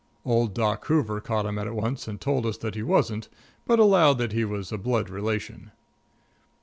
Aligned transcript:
Old 0.25 0.55
Doc 0.55 0.85
Hoover 0.87 1.21
caught 1.21 1.45
him 1.45 1.59
at 1.59 1.67
it 1.67 1.75
once 1.75 2.07
and 2.07 2.19
told 2.19 2.47
us 2.47 2.57
that 2.57 2.73
he 2.73 2.81
wasn't, 2.81 3.29
but 3.67 3.77
allowed 3.77 4.17
that 4.17 4.31
he 4.31 4.43
was 4.43 4.71
a 4.71 4.77
blood 4.79 5.11
relation. 5.11 5.69